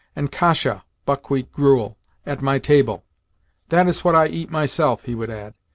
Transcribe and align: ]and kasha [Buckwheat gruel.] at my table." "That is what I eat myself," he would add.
]and 0.15 0.31
kasha 0.31 0.83
[Buckwheat 1.05 1.51
gruel.] 1.51 1.95
at 2.25 2.41
my 2.41 2.57
table." 2.57 3.03
"That 3.69 3.87
is 3.87 4.03
what 4.03 4.15
I 4.15 4.25
eat 4.25 4.49
myself," 4.49 5.03
he 5.03 5.13
would 5.13 5.29
add. 5.29 5.53